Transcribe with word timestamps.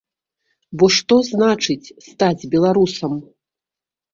Бо 0.81 0.85
што 0.95 1.15
значыць 1.33 1.91
стаць 2.09 2.49
беларусам? 2.55 3.13